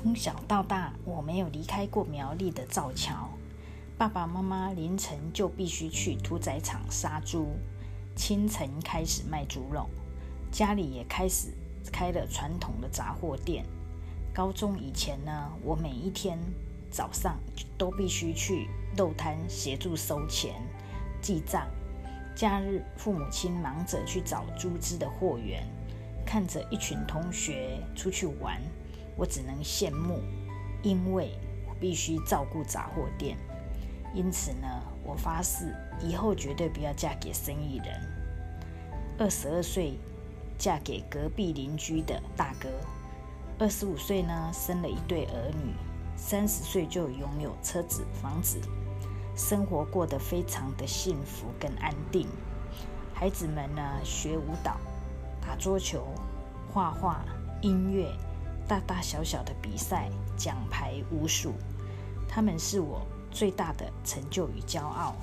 [0.00, 3.28] 从小到大，我没有离开过苗栗的造桥。
[3.96, 7.48] 爸爸妈妈凌晨就必须去屠宰场杀猪，
[8.14, 9.90] 清晨开始卖猪肉，
[10.52, 11.48] 家里也开始
[11.90, 13.64] 开了传统的杂货店。
[14.32, 16.38] 高中以前呢，我每一天
[16.92, 17.36] 早上
[17.76, 20.62] 都必须去肉摊协助收钱、
[21.20, 21.66] 记账。
[22.36, 25.66] 假日，父母亲忙着去找猪只的货源，
[26.24, 28.62] 看着一群同学出去玩，
[29.18, 30.22] 我只能羡慕，
[30.82, 31.32] 因为
[31.68, 33.36] 我必须照顾杂货店。
[34.14, 34.66] 因此呢，
[35.04, 38.00] 我发誓以后绝对不要嫁给生意人。
[39.18, 39.98] 二十二岁
[40.56, 42.68] 嫁给隔壁邻居的大哥，
[43.58, 45.74] 二十五岁呢生了一对儿女，
[46.16, 48.60] 三十岁就拥有车子房子，
[49.36, 52.28] 生活过得非常的幸福跟安定。
[53.12, 54.78] 孩子们呢学舞蹈、
[55.42, 56.06] 打桌球、
[56.72, 57.24] 画画、
[57.60, 58.08] 音乐，
[58.68, 61.54] 大大小小的比赛奖牌无数，
[62.28, 63.04] 他们是我。
[63.30, 65.14] 最大的成就与骄傲。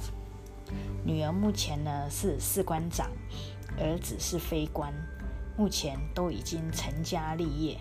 [1.03, 3.09] 女儿目前呢是士官长，
[3.79, 4.93] 儿子是飞官，
[5.57, 7.79] 目前都已经成家立业。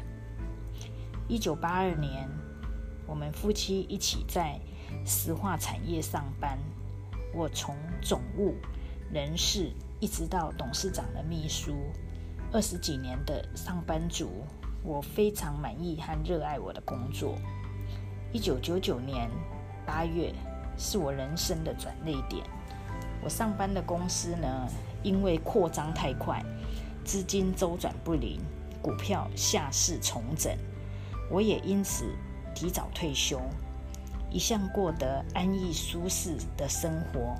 [1.28, 2.26] 一九八二年，
[3.06, 4.58] 我们夫妻一起在
[5.04, 6.58] 石化产业上班。
[7.34, 8.54] 我从总务、
[9.12, 11.76] 人事，一直到董事长的秘书，
[12.50, 14.42] 二十几年的上班族，
[14.84, 17.34] 我非常满意和热爱我的工作。
[18.32, 19.28] 一九九九年。
[19.86, 20.32] 八月
[20.78, 22.42] 是我人生的转捩点。
[23.22, 24.66] 我上班的公司呢，
[25.02, 26.42] 因为扩张太快，
[27.04, 28.40] 资金周转不灵，
[28.80, 30.56] 股票下市重整，
[31.30, 32.06] 我也因此
[32.54, 33.38] 提早退休。
[34.30, 37.34] 一向过得安逸舒适的生活，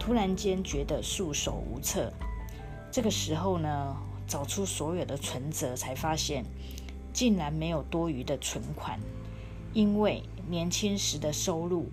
[0.00, 2.10] 突然间觉得束手无策。
[2.90, 3.94] 这个时候呢，
[4.26, 6.42] 找出所有的存折，才发现
[7.12, 8.98] 竟然没有多余的存款，
[9.72, 10.22] 因为。
[10.48, 11.86] 年轻时的收入，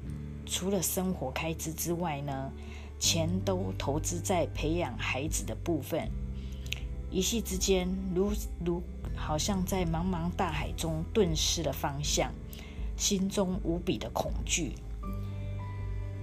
[0.44, 2.52] 除了生活开支之外呢，
[3.00, 6.10] 钱都投资在培养孩子的部分。
[7.12, 8.34] 一夕之间，如
[8.66, 8.82] 如
[9.16, 12.34] 好像在茫茫大海中顿失了方向，
[12.98, 14.74] 心中无比的恐惧。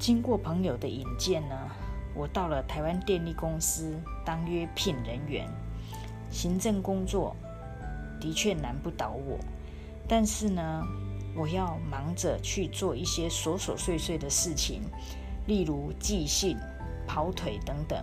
[0.00, 1.56] 经过朋友的引荐呢，
[2.12, 5.49] 我到了台湾电力公司当约聘人员，
[6.28, 7.37] 行政工作
[8.21, 9.38] 的确难不倒我，
[10.09, 10.82] 但是呢。
[11.38, 14.81] 我要忙着去做一些琐琐碎碎的事情，
[15.47, 16.56] 例如寄信、
[17.06, 18.03] 跑腿等等，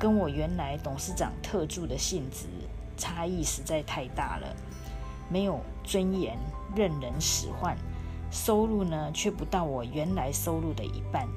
[0.00, 2.46] 跟我原来董事长特助的性质
[2.96, 4.48] 差异实在太大了。
[5.30, 6.36] 没有尊严，
[6.74, 7.78] 任人使唤，
[8.32, 11.28] 收入呢却不到我原来收入的一半。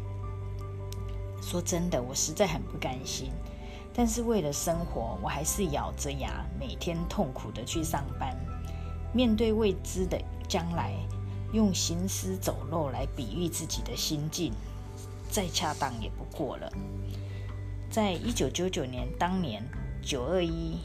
[1.43, 3.29] 说真的，我实在很不甘心，
[3.99, 8.33] 但是为了生活，我还是咬着牙每天痛苦的去上班，
[9.13, 10.17] 面对未知的
[10.47, 10.93] 将来。
[11.51, 14.53] 用行尸走肉来比喻自己的心境，
[15.29, 16.71] 再恰当也不过了。
[17.89, 19.61] 在一九九九年当年
[20.01, 20.77] 九二一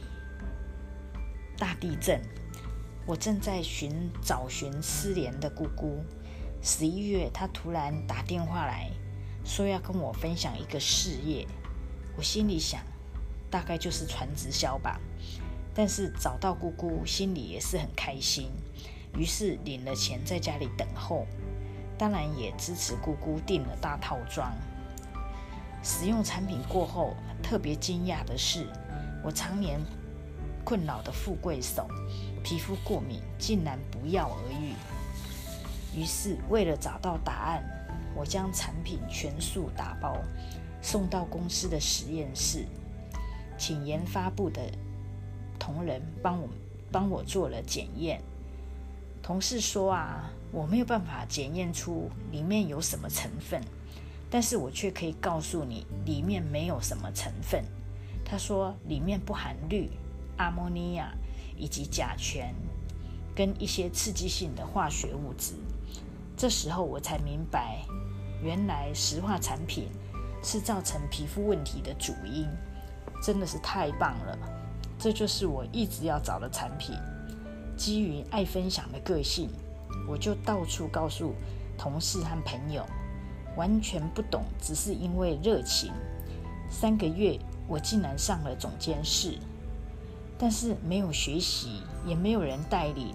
[1.57, 2.21] 大地震，
[3.05, 6.03] 我正在寻找寻失联的姑姑。
[6.61, 8.91] 十一月，她突然打电话来
[9.45, 11.47] 说要跟我分享一个事业。
[12.17, 12.81] 我心里想，
[13.55, 14.99] 大概就是传直销吧。
[15.73, 18.51] 但是找到姑姑，心里也是很开心。
[19.17, 21.25] 于是领了钱，在家里等候，
[21.97, 24.53] 当然也支持姑姑订了大套装。
[25.81, 28.67] 使用产品过后，特别惊讶的是，
[29.23, 29.79] 我常年
[30.65, 31.87] 困扰的富贵手
[32.43, 34.73] 皮肤过敏竟然不药而愈。
[35.97, 37.63] 于是为了找到答案，
[38.13, 40.17] 我将产品全数打包
[40.81, 42.65] 送到公司的实验室，
[43.57, 44.61] 请研发部的
[45.57, 46.49] 同仁帮我
[46.91, 48.21] 帮我做了检验。
[49.21, 53.61] 同事说啊，我没有办法检验出里面有什么成分，
[54.29, 57.63] 但是我却可以告诉你里面没有什么成分。
[58.23, 59.89] 他说里面不含氯、
[60.37, 61.11] 阿莫尼亚
[61.57, 62.53] 以及甲醛
[63.35, 65.53] 跟一些刺激性的化学物质。
[66.37, 67.81] 这时候我才明白，
[68.43, 69.87] 原来石化产品
[70.43, 72.45] 是造成皮肤问题的主因，
[73.21, 74.37] 真的是太棒了！
[74.97, 76.95] 这就是我一直要找的产品。
[77.77, 79.49] 基于爱分享的个性，
[80.07, 81.33] 我就到处告诉
[81.77, 82.85] 同事和朋友，
[83.57, 85.91] 完全不懂，只是因为热情。
[86.69, 87.37] 三个月，
[87.67, 89.37] 我竟然上了总监室，
[90.37, 93.13] 但是没有学习，也没有人带领，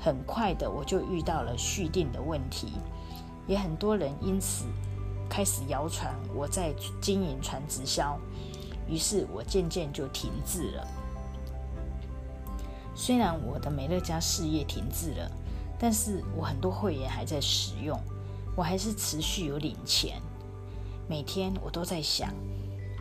[0.00, 2.72] 很快的我就遇到了续订的问题，
[3.46, 4.64] 也很多人因此
[5.28, 8.18] 开始谣传我在经营传直销，
[8.88, 10.88] 于是我渐渐就停滞了。
[12.94, 15.30] 虽然我的美乐家事业停滞了，
[15.78, 18.00] 但是我很多会员还在使用，
[18.56, 20.20] 我还是持续有领钱。
[21.08, 22.34] 每天我都在想，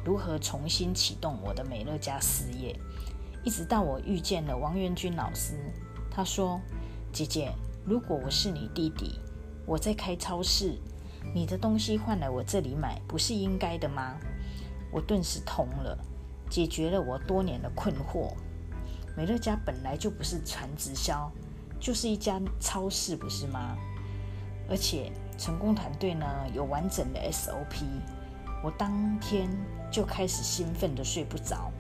[0.06, 2.80] 如何重新启动我的美乐家事业。
[3.44, 5.58] 一直到我遇见了王元军老师，
[6.12, 6.60] 他说
[7.12, 7.52] ：“姐姐，
[7.86, 9.20] 如果我是你弟弟，
[9.66, 10.78] 我在开超市，
[11.34, 14.16] 你的东西换来我这里买，不是应该的吗？”
[14.92, 15.98] 我顿时通了，
[16.50, 18.34] 解决了我多年的困惑。
[19.16, 21.32] 美乐家本来就不是传直销，
[21.80, 23.76] 就是一家超市，不是吗？
[24.70, 27.86] 而且成功团队呢有完整的 SOP，
[28.64, 29.50] 我当天
[29.90, 31.72] 就开始兴奋的睡不着，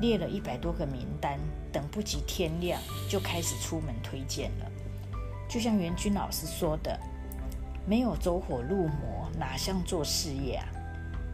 [0.00, 1.38] 列了一百多个名单，
[1.72, 4.70] 等不及天亮就开始出门推荐了。
[5.48, 6.98] 就像袁军老师说的，
[7.86, 10.66] 没有走火入魔，哪像做事业啊？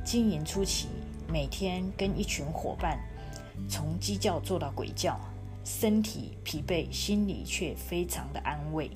[0.04, 0.88] 经营初期。
[1.30, 2.98] 每天跟一群伙伴
[3.68, 5.18] 从鸡叫做到鬼叫，
[5.64, 8.90] 身体疲惫，心里却非常的安慰。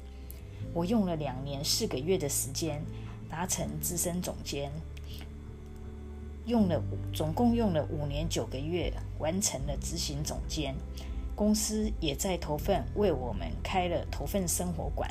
[0.73, 2.83] 我用了两年四个月的时间
[3.31, 4.73] 达成资深总监，
[6.45, 6.83] 用了
[7.13, 10.75] 总共用了五年九个月完成了执行总监。
[11.37, 15.09] 公司也在投份为我们开了投份生活馆。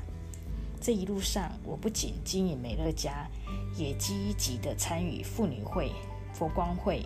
[0.82, 3.30] 这一路上，我不仅经营美乐家，
[3.78, 5.92] 也积极的参与妇女会。
[6.34, 7.06] 佛光会、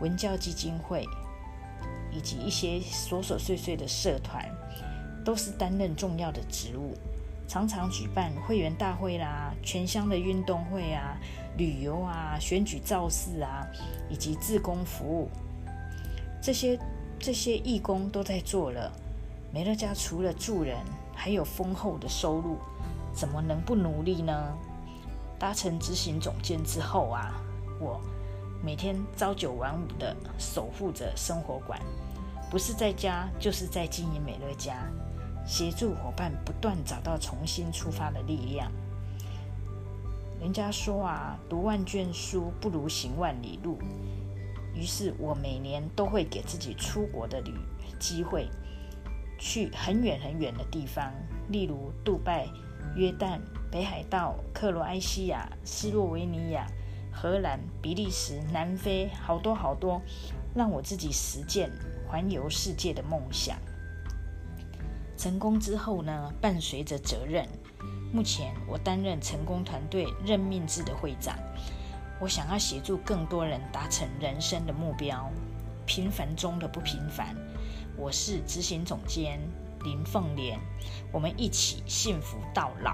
[0.00, 1.06] 文教基金会
[2.12, 4.44] 以及一些琐琐碎碎的社团，
[5.24, 6.94] 都是担任重要的职务，
[7.46, 11.16] 常常举办会员大会啦、全乡的运动会啊、
[11.56, 13.66] 旅游啊、选举造势啊，
[14.10, 15.28] 以及自工服务，
[16.42, 16.78] 这些
[17.18, 18.92] 这些义工都在做了。
[19.52, 20.76] 美乐家除了助人，
[21.14, 22.58] 还有丰厚的收入，
[23.14, 24.52] 怎么能不努力呢？
[25.38, 27.34] 达成执行总监之后啊，
[27.80, 28.00] 我。
[28.62, 31.80] 每天朝九晚五的守护着生活馆，
[32.50, 34.90] 不是在家就是在经营美乐家，
[35.46, 38.70] 协助伙伴不断找到重新出发的力量。
[40.40, 43.78] 人家说啊，读万卷书不如行万里路。
[44.74, 47.54] 于是我每年都会给自己出国的旅
[47.98, 48.48] 机会，
[49.38, 51.12] 去很远很远的地方，
[51.48, 52.46] 例如杜拜、
[52.94, 53.38] 约旦、
[53.70, 56.66] 北海道、克罗埃西亚、斯洛维尼亚。
[57.18, 60.02] 荷兰、比利时、南非，好多好多，
[60.54, 61.70] 让我自己实践
[62.06, 63.56] 环游世界的梦想。
[65.16, 67.48] 成功之后呢，伴随着责任。
[68.12, 71.38] 目前我担任成功团队任命制的会长，
[72.20, 75.32] 我想要协助更多人达成人生的目标，
[75.86, 77.34] 平凡中的不平凡。
[77.96, 79.40] 我是执行总监
[79.84, 80.60] 林凤莲，
[81.10, 82.92] 我们一起幸福到老。